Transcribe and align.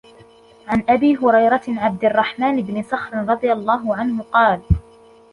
عَن 0.67 0.83
أبي 0.89 1.17
هُريرةَ 1.17 1.61
عَبدِ 1.67 2.05
الرَّحمنِ 2.05 2.61
بنِ 2.61 2.83
صَخْرٍ 2.83 3.17
رَضِي 3.29 3.51
اللهُ 3.51 3.95
عَنْهُ 3.95 4.23
قالَ: 4.23 4.61